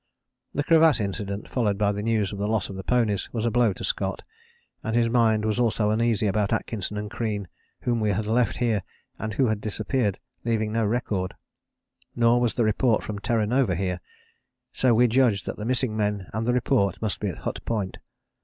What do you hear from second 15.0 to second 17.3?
judged that the missing men and the report must be